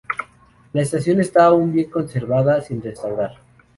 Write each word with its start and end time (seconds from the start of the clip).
La 0.73 0.81
estación 0.81 1.19
está 1.21 1.45
aún 1.45 1.73
bien 1.73 1.91
conservada, 1.91 2.59
sin 2.63 2.81
restaurar. 2.81 3.35